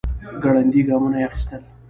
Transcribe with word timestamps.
ګړندي 0.43 0.81
ګامونه 0.87 1.17
يې 1.21 1.25
اخيستل. 1.29 1.61